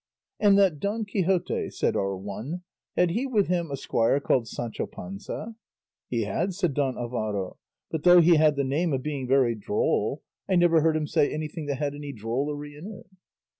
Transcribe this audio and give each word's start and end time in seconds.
"And 0.39 0.57
that 0.57 0.79
Don 0.79 1.05
Quixote—" 1.05 1.69
said 1.69 1.95
our 1.95 2.17
one, 2.17 2.63
"had 2.97 3.11
he 3.11 3.27
with 3.27 3.49
him 3.49 3.69
a 3.69 3.77
squire 3.77 4.19
called 4.19 4.47
Sancho 4.47 4.87
Panza?" 4.87 5.53
"He 6.09 6.23
had," 6.23 6.55
said 6.55 6.73
Don 6.73 6.97
Alvaro; 6.97 7.57
"but 7.91 8.01
though 8.01 8.19
he 8.19 8.37
had 8.37 8.55
the 8.55 8.63
name 8.63 8.93
of 8.93 9.03
being 9.03 9.27
very 9.27 9.53
droll, 9.53 10.23
I 10.49 10.55
never 10.55 10.81
heard 10.81 10.97
him 10.97 11.05
say 11.05 11.31
anything 11.31 11.67
that 11.67 11.75
had 11.77 11.93
any 11.93 12.13
drollery 12.13 12.75
in 12.75 12.87
it." 12.91 13.05